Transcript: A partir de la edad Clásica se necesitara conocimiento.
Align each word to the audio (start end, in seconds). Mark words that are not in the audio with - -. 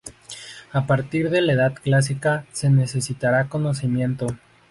A 0.71 0.87
partir 0.87 1.29
de 1.29 1.41
la 1.41 1.53
edad 1.53 1.75
Clásica 1.75 2.45
se 2.53 2.71
necesitara 2.71 3.49
conocimiento. 3.49 4.25